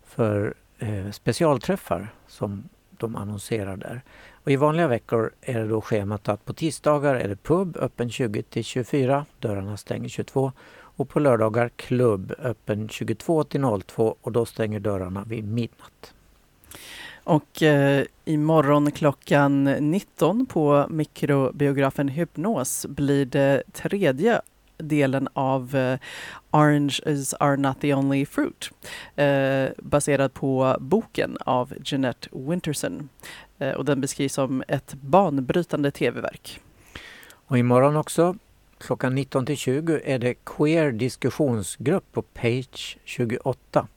[0.03, 4.01] för eh, specialträffar som de annonserar där.
[4.43, 8.09] Och I vanliga veckor är det då schemat att på tisdagar är det pub öppen
[8.09, 14.31] 20 till 24, dörrarna stänger 22 och på lördagar klubb öppen 22 till 02 och
[14.31, 16.13] då stänger dörrarna vid midnatt.
[17.23, 24.41] Och eh, imorgon klockan 19 på mikrobiografen Hypnos blir det tredje
[24.79, 25.97] delen av uh,
[26.51, 28.71] Oranges are not the only fruit
[29.19, 33.09] uh, baserad på boken av Jeanette Winterson.
[33.61, 36.59] Uh, och den beskrivs som ett banbrytande tv-verk.
[37.31, 38.35] Och imorgon också
[38.77, 43.87] klockan 19 till 20 är det Queer diskussionsgrupp på Page 28.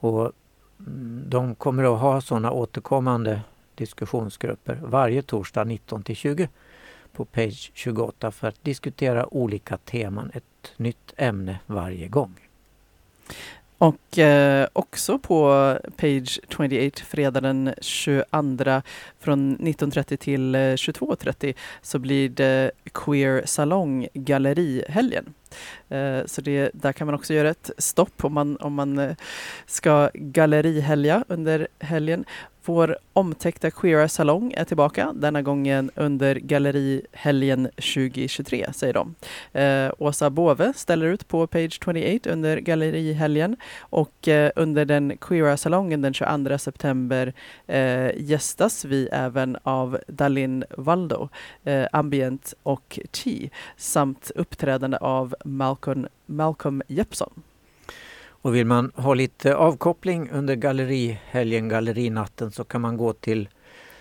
[0.00, 0.32] Och
[0.78, 3.40] mm, de kommer att ha sådana återkommande
[3.74, 6.48] diskussionsgrupper varje torsdag 19 till 20
[7.20, 12.34] på Page 28 för att diskutera olika teman, ett nytt ämne varje gång.
[13.78, 18.82] Och eh, också på Page 28 fredag den 22
[19.18, 25.34] från 19.30 till eh, 22.30 så blir det Queer Salong Gallerihelgen.
[25.88, 29.16] Eh, så det, där kan man också göra ett stopp om man, om man eh,
[29.66, 32.24] ska gallerihelga under helgen.
[32.64, 39.14] Vår omtäckta queera salong är tillbaka, denna gången under Gallerihelgen 2023, säger de.
[39.60, 45.56] Eh, Åsa Bove ställer ut på Page 28 under Gallerihelgen och eh, under den queera
[45.56, 47.32] salongen den 22 september
[47.66, 51.28] eh, gästas vi även av Dalin Valdo,
[51.64, 57.42] eh, Ambient och Tea, samt uppträdande av Malcolm, Malcolm Jeppsson.
[58.42, 63.48] Och vill man ha lite avkoppling under gallerihelgen, gallerinatten, så kan man gå till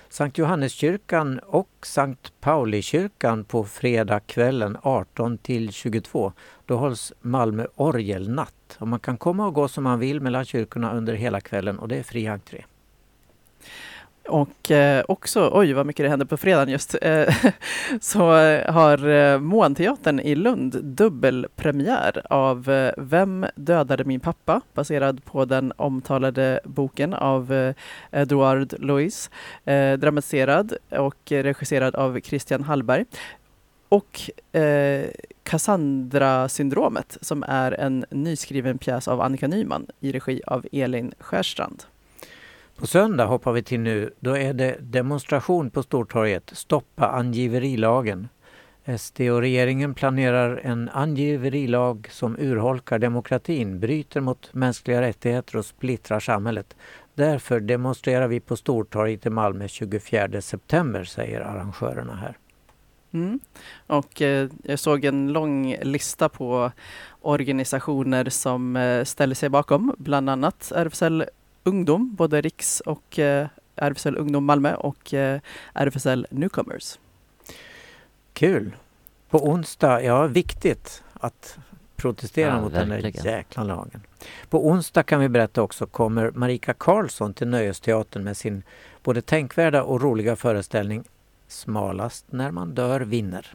[0.09, 6.33] Sankt Johanneskyrkan och Sankt Paulikyrkan på fredagskvällen 18 till 22.
[6.65, 8.77] Då hålls Malmö orgelnatt.
[8.77, 11.87] Och man kan komma och gå som man vill mellan kyrkorna under hela kvällen och
[11.87, 12.63] det är fri entré.
[14.29, 17.35] Och eh, också, oj vad mycket det händer på fredagen just, eh,
[18.01, 24.61] så eh, har eh, Månteatern i Lund dubbelpremiär av eh, Vem dödade min pappa?
[24.73, 27.73] baserad på den omtalade boken av eh,
[28.11, 29.29] Edouard Louis,
[29.97, 33.05] dramatiserad och regisserad av Christian Hallberg.
[33.89, 34.19] Och
[35.43, 41.83] Cassandra-syndromet som är en nyskriven pjäs av Annika Nyman i regi av Elin Skärstrand.
[42.79, 44.13] På söndag hoppar vi till nu.
[44.19, 46.51] Då är det demonstration på Stortorget.
[46.53, 48.27] Stoppa angiverilagen.
[48.97, 56.19] SD och regeringen planerar en angiverilag som urholkar demokratin, bryter mot mänskliga rättigheter och splittrar
[56.19, 56.75] samhället.
[57.13, 62.37] Därför demonstrerar vi på Stortorget i Malmö 24 september, säger arrangörerna här.
[63.11, 63.39] Mm.
[63.87, 66.71] Och eh, jag såg en lång lista på
[67.21, 71.23] organisationer som eh, ställer sig bakom, bland annat RFSL
[71.63, 75.39] Ungdom, både Riks och eh, RFSL Ungdom Malmö och eh,
[75.73, 76.99] RFSL Newcomers.
[78.33, 78.75] Kul!
[79.29, 81.57] På onsdag, ja viktigt att
[81.95, 83.23] protestera Ja, mot den verkligen.
[83.23, 84.01] där jäkla lagen.
[84.49, 88.63] På onsdag kan vi berätta också kommer Marika Karlsson till Nöjesteatern med sin
[89.03, 91.03] både tänkvärda och roliga föreställning
[91.47, 93.47] Smalast när man dör vinner.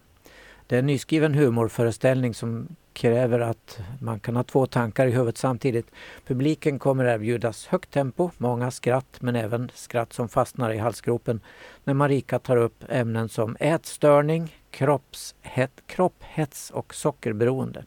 [0.67, 5.39] Det är en nyskriven humorföreställning som kräver att man kan ha två tankar i huvudet
[5.39, 5.87] samtidigt.
[6.27, 11.41] Publiken kommer erbjudas högt tempo, många skratt men även skratt som fastnar i halsgropen
[11.85, 17.85] när Marika tar upp ämnen som ätstörning, kroppshet, kropphets och sockerberoende.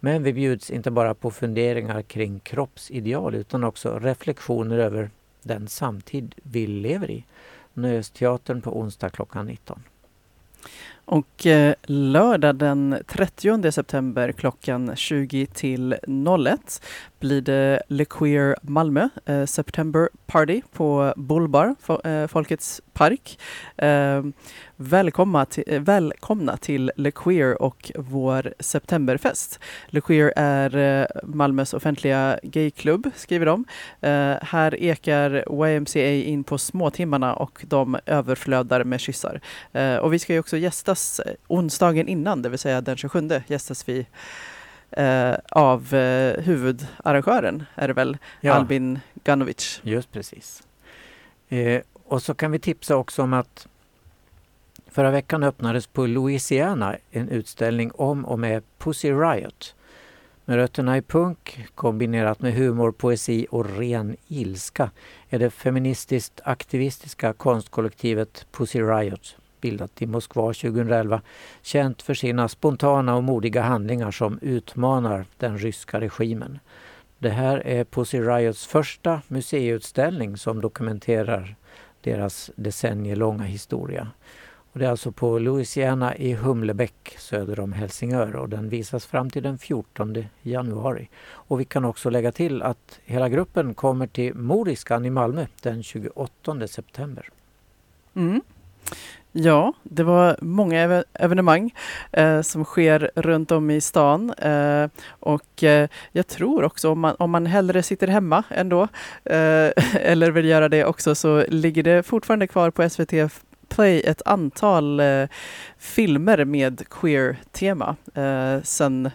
[0.00, 5.10] Men vi bjuds inte bara på funderingar kring kroppsideal utan också reflektioner över
[5.42, 7.24] den samtid vi lever i.
[7.74, 9.82] Nöjesteatern på onsdag klockan 19.
[11.10, 15.96] Och eh, lördag den 30 september klockan 20 till
[16.46, 16.82] 01
[17.20, 23.38] blir det Le Queer Malmö eh, September Party på Bullbar, fo- eh, Folkets park.
[23.76, 24.22] Eh,
[24.76, 29.60] välkomna, till, eh, välkomna till Le Queer och vår septemberfest.
[29.86, 33.64] Le Queer är eh, Malmös offentliga gayklubb, skriver de.
[34.00, 39.40] Eh, här ekar YMCA in på småtimmarna och de överflödar med kyssar.
[39.72, 40.56] Eh, och vi ska ju också
[41.00, 44.06] gästas onsdagen innan, det vill säga den 27 gästas vi
[44.90, 48.54] eh, av eh, huvudarrangören, är det väl, Ja.
[48.54, 49.80] Albin Ganovic.
[49.82, 50.62] Just precis.
[51.48, 53.66] Eh, och så kan vi tipsa också om att
[54.86, 59.74] förra veckan öppnades på Louisiana en utställning om och med Pussy Riot.
[60.44, 64.90] Med rötterna i punk kombinerat med humor, poesi och ren ilska
[65.30, 71.22] är det feministiskt aktivistiska konstkollektivet Pussy Riot bildat i Moskva 2011
[71.62, 76.58] känt för sina spontana och modiga handlingar som utmanar den ryska regimen.
[77.18, 81.56] Det här är Pussy Riots första museiutställning som dokumenterar
[82.00, 84.08] deras decennielånga historia.
[84.72, 89.30] Och det är alltså på Louisiana i Humlebäck söder om Helsingör och den visas fram
[89.30, 91.08] till den 14 januari.
[91.22, 95.82] Och vi kan också lägga till att hela gruppen kommer till Moriskan i Malmö den
[95.82, 97.28] 28 september.
[98.14, 98.40] Mm.
[99.32, 101.74] Ja, det var många evenemang
[102.12, 104.30] eh, som sker runt om i stan.
[104.30, 108.82] Eh, och eh, jag tror också om man, om man hellre sitter hemma ändå,
[109.24, 109.70] eh,
[110.00, 113.32] eller vill göra det också, så ligger det fortfarande kvar på SVT
[113.70, 115.28] Play ett antal eh,
[115.78, 117.96] filmer med queer-tema.
[118.14, 119.10] Eh, sen,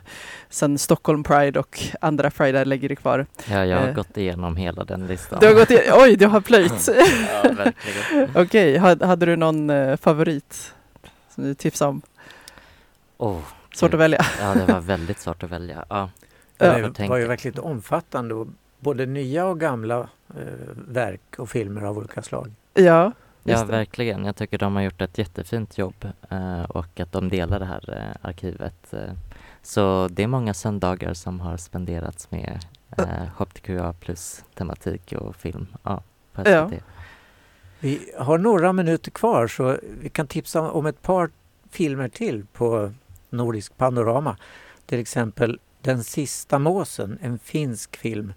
[0.49, 3.25] sen Stockholm Pride och andra Pride lägger det kvar.
[3.51, 3.93] Ja, jag har Eh.
[3.93, 5.39] gått igenom hela den listan.
[5.39, 6.87] Du har gått i, oj, du har plöjt!
[7.43, 8.29] ja, verkligen.
[8.35, 10.73] Okej, hade, hade du någon eh, favorit
[11.29, 12.01] som du tipsade om?
[13.17, 13.39] Oh,
[13.75, 14.25] Svårt att välja.
[14.41, 15.85] ja, det var väldigt svårt att välja.
[15.89, 16.09] Ja.
[16.57, 18.45] Det var ju verkligen omfattande
[18.79, 19.99] både nya och gamla
[20.29, 20.43] eh,
[20.87, 22.51] verk och filmer av olika slag.
[22.73, 23.11] Ja,
[23.47, 24.25] Ja, verkligen.
[24.25, 27.93] Jag tycker de har gjort ett jättefint jobb eh, och att de delar det här
[27.97, 28.93] eh, arkivet.
[28.93, 29.13] Eh.
[29.61, 32.59] Så det är många söndagar som har spenderats med
[32.97, 36.51] eh, HBTQA plus tematik och film ja, på SVT.
[36.51, 36.69] Ja.
[37.79, 41.29] Vi har några minuter kvar så vi kan tipsa om ett par
[41.69, 42.93] filmer till på
[43.29, 44.37] Nordisk Panorama.
[44.85, 48.33] Till exempel Den sista måsen, en finsk film.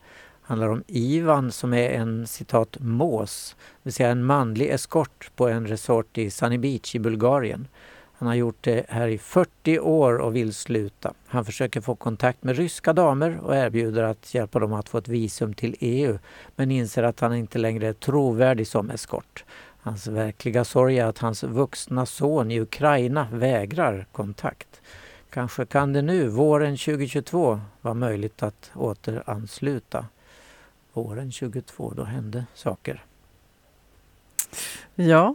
[0.49, 5.49] Handlar om Ivan som är en citat mås, det vill säga en manlig eskort på
[5.49, 7.69] en resort i Sunny Beach i Bulgarien.
[8.19, 11.13] Han har gjort det här i 40 år och vill sluta.
[11.27, 15.09] Han försöker få kontakt med ryska damer och erbjuder att hjälpa dem att få ett
[15.09, 16.19] visum till EU
[16.57, 19.45] men inser att han inte längre är trovärdig som eskort.
[19.81, 24.81] Hans verkliga sorg är att hans vuxna son i Ukraina vägrar kontakt.
[25.31, 30.07] Kanske kan det nu, våren 2022, vara möjligt att återansluta.
[30.93, 33.05] Våren 2022, då hände saker.
[34.95, 35.35] Ja.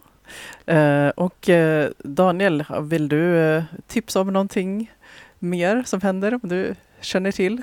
[0.66, 4.92] Eh, och eh, Daniel, vill du eh, tipsa om någonting
[5.40, 7.62] mer som händer, om du känner till?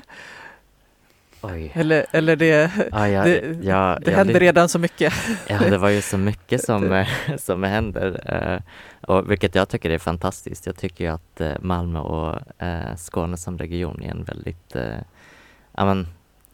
[1.41, 1.71] Oj.
[1.75, 5.13] Eller, eller det, Ja, jag, det, jag, det händer ly- redan så mycket.
[5.47, 7.05] Ja, det var ju så mycket som,
[7.37, 8.61] som händer,
[9.01, 10.65] och vilket jag tycker är fantastiskt.
[10.65, 12.39] Jag tycker ju att Malmö och
[12.97, 14.75] Skåne som region är en väldigt,
[15.71, 16.07] ja men,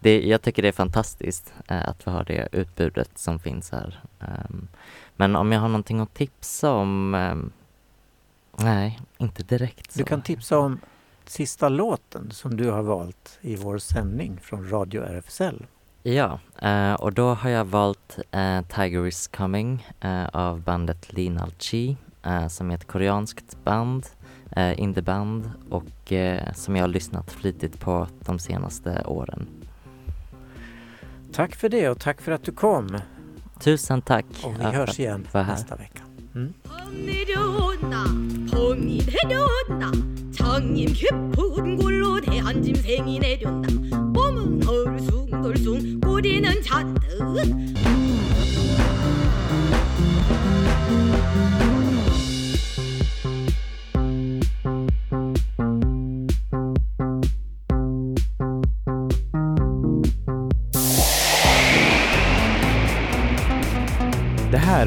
[0.08, 4.04] det, jag tycker det är fantastiskt eh, att vi har det utbudet som finns här.
[4.20, 4.68] Ehm,
[5.16, 7.52] men om jag har någonting att tipsa om, ehm,
[8.58, 10.00] nej, inte direkt så.
[10.00, 10.80] Du kan tipsa om
[11.26, 15.66] sista låten som du har valt i vår sändning från Radio RFSL.
[16.04, 21.52] Ja, eh, och då har jag valt eh, Tiger is coming eh, av bandet Linal
[21.60, 24.06] Chi eh, som är ett koreanskt band,
[24.52, 29.67] eh, indieband och eh, som jag har lyssnat flitigt på de senaste åren.
[31.34, 33.00] Tack för det och tack för att du kom.
[33.60, 34.26] Tusen tack!
[34.44, 36.02] Och vi hörs igen nästa vecka.
[36.36, 36.54] Mm.
[44.14, 44.58] 봄